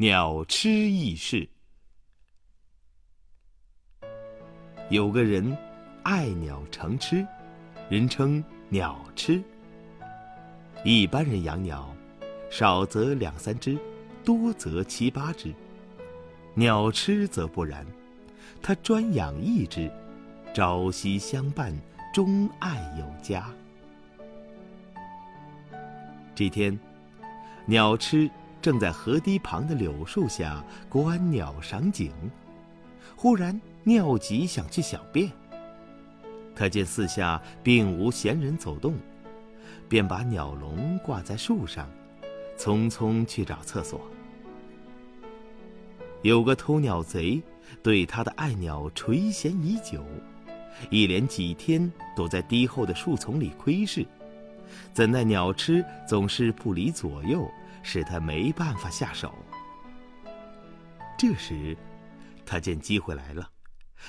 [0.00, 1.46] 鸟吃异事。
[4.88, 5.54] 有个人
[6.04, 7.26] 爱鸟成痴，
[7.90, 9.42] 人称鸟痴。
[10.86, 11.94] 一般人养鸟，
[12.48, 13.78] 少则两三只，
[14.24, 15.52] 多则七八只。
[16.54, 17.86] 鸟痴则不然，
[18.62, 19.92] 他专养一只，
[20.54, 21.78] 朝夕相伴，
[22.10, 23.46] 钟爱有加。
[26.34, 26.80] 这天，
[27.66, 28.30] 鸟痴
[28.60, 32.12] 正在河堤旁的柳树下观鸟赏景，
[33.16, 35.30] 忽然尿急想去小便。
[36.54, 38.94] 他见四下并无闲人走动，
[39.88, 41.88] 便把鸟笼挂在树上，
[42.58, 44.00] 匆匆去找厕所。
[46.22, 47.42] 有个偷鸟贼
[47.82, 50.04] 对他的爱鸟垂涎已久，
[50.90, 54.06] 一连几天躲在堤后的树丛里窥视。
[54.92, 57.50] 怎奈鸟痴总是不离左右，
[57.82, 59.34] 使他没办法下手。
[61.18, 61.76] 这时，
[62.46, 63.50] 他见机会来了，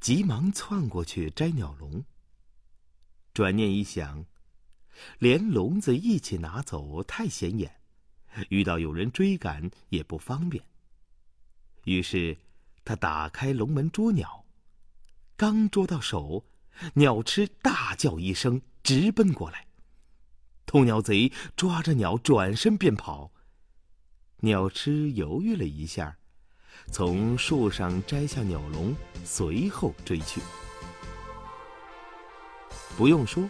[0.00, 2.04] 急忙窜过去摘鸟笼。
[3.34, 4.24] 转念一想，
[5.18, 7.80] 连笼子一起拿走太显眼，
[8.50, 10.64] 遇到有人追赶也不方便。
[11.84, 12.38] 于是，
[12.84, 14.44] 他打开笼门捉鸟，
[15.36, 16.44] 刚捉到手，
[16.94, 19.66] 鸟痴大叫一声，直奔过来。
[20.66, 23.32] 偷鸟贼抓着鸟转身便跑。
[24.44, 26.16] 鸟痴犹豫了一下，
[26.90, 28.92] 从树上摘下鸟笼，
[29.24, 30.40] 随后追去。
[32.96, 33.48] 不用说，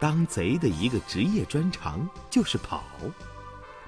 [0.00, 2.82] 当贼的一个职业专长就是跑，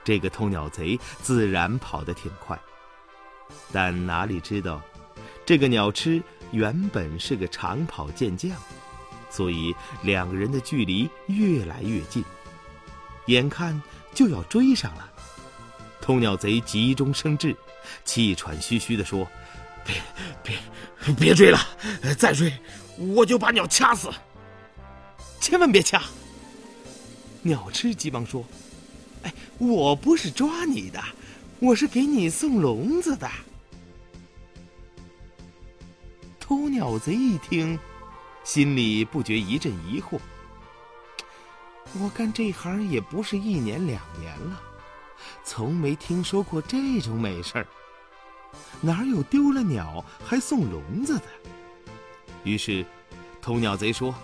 [0.05, 2.61] 这个偷鸟贼自然跑得挺快。
[3.73, 4.83] 但哪里知道，
[5.47, 8.53] 这个鸟痴原本是个长跑健将。
[9.31, 12.23] 所以两个人的距离越来越近，
[13.25, 13.81] 眼看
[14.13, 15.13] 就要追上了。
[16.05, 17.57] 偷鸟贼急中生智，
[18.05, 19.27] 气喘吁吁地说
[19.83, 19.97] ：“别
[20.43, 20.55] 别
[21.15, 21.59] 别追了，
[22.19, 22.53] 再追
[22.99, 24.11] 我就把鸟掐死！
[25.41, 26.03] 千万别掐！”
[27.41, 28.45] 鸟痴急忙说
[29.25, 31.03] ：“哎，我不是抓你的，
[31.59, 33.27] 我是给你送笼子的。”
[36.39, 37.79] 偷鸟贼一听。
[38.45, 40.21] 心里不觉一阵疑惑。
[41.99, 44.61] 我干这行也不是一年两年了，
[45.45, 47.67] 从没听说过这种美事儿。
[48.81, 51.25] 哪有丢了鸟还送笼子的？
[52.45, 52.85] 于是，
[53.41, 54.15] 偷鸟贼说：“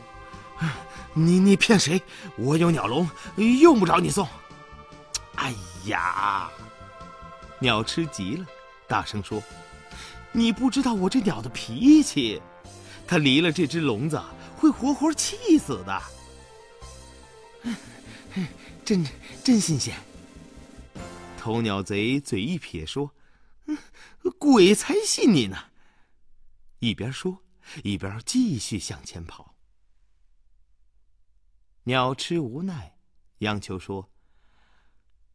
[1.15, 2.01] 你你骗谁？
[2.37, 4.27] 我有鸟笼，用不着你送。”
[5.37, 5.55] 哎
[5.87, 6.51] 呀！
[7.59, 8.47] 鸟吃急了，
[8.87, 9.43] 大声说
[10.33, 12.41] ：“你不知道我这鸟的脾气。”
[13.07, 14.21] 它离了这只笼子，
[14.57, 16.03] 会活活气死的。
[18.85, 19.05] 真
[19.43, 19.95] 真新鲜。
[21.41, 23.15] 偷鸟贼嘴一撇说
[24.39, 25.71] ：“鬼才信你呢！”
[26.81, 27.43] 一边说，
[27.83, 29.55] 一边继续向前跑。
[31.85, 32.99] 鸟吃无奈，
[33.39, 34.11] 央求说：“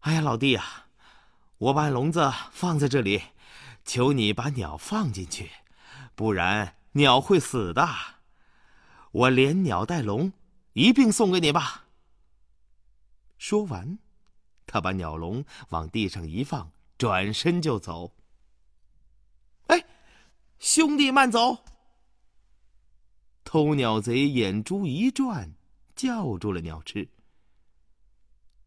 [0.06, 0.90] 哎呀，老弟啊，
[1.58, 3.24] 我把笼子放在这里，
[3.84, 5.50] 求你把鸟放进去，
[6.14, 7.90] 不然……”鸟会死的，
[9.12, 10.32] 我连鸟带笼
[10.74, 11.88] 一并送给你吧。
[13.38, 14.00] 说完，
[14.66, 18.16] 他把鸟笼往地上一放，转身就走。
[19.68, 19.86] 哎，
[20.60, 21.64] 兄弟慢走！
[23.44, 25.54] 偷鸟贼眼珠一转，
[25.96, 27.10] 叫住了鸟吃。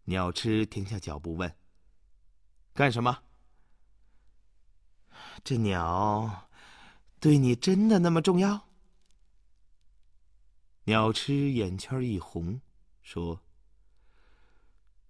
[0.05, 1.55] 鸟吃停下脚步问
[2.73, 3.25] ：“干什么？”
[5.43, 6.49] 这鸟。
[7.21, 8.69] 对你真的那么重要？
[10.85, 12.61] 鸟吃眼圈一红，
[13.03, 13.43] 说：“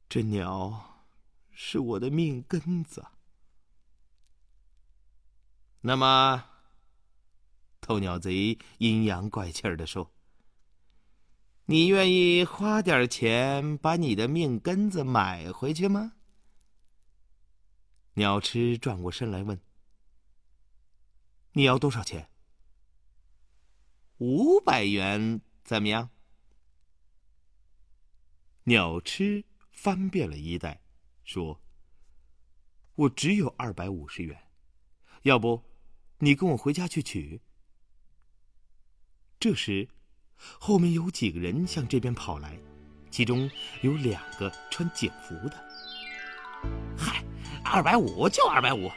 [0.09, 1.05] 这鸟
[1.51, 3.07] 是我的命根子。”
[5.83, 6.45] 那么，
[7.81, 10.13] 偷鸟贼阴阳怪气的说
[11.67, 16.15] ：“你愿意花点钱把你的命根子买回去吗？”
[18.15, 19.61] 鸟痴转过身来问。
[21.53, 22.29] 你要多少钱？
[24.19, 26.11] 五百元怎么样？
[28.65, 29.45] 鸟痴
[29.81, 30.81] 翻遍了衣袋，
[31.23, 31.61] 说
[32.97, 34.37] ：“我只有二百五十元，
[35.23, 35.63] 要不，
[36.19, 37.41] 你跟我回家去取。”
[39.39, 39.89] 这时，
[40.37, 42.59] 后面有几个人向这边跑来，
[43.09, 43.49] 其中
[43.83, 45.55] 有两个穿警服的。
[46.97, 47.25] 嗨，
[47.65, 48.91] 二百五就二百五。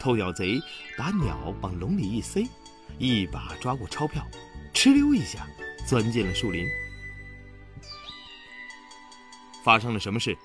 [0.00, 0.58] 偷鸟贼
[0.96, 2.48] 把鸟往笼里一塞，
[2.98, 4.26] 一把抓过钞票，
[4.72, 5.46] 哧溜一下
[5.86, 6.66] 钻进了树林。
[9.66, 10.38] 发生了什么事？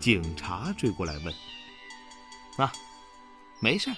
[0.00, 1.32] 警察追过来问。
[2.56, 2.72] 啊，
[3.60, 3.96] 没事儿。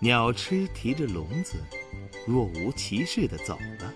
[0.00, 1.56] 鸟吃提着笼子，
[2.26, 3.90] 若无其事的走了。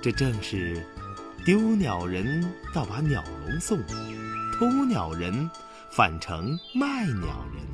[0.00, 0.86] 这正是
[1.44, 3.76] 丢鸟人倒把鸟笼送，
[4.56, 5.50] 偷鸟人
[5.90, 7.66] 反成卖鸟人。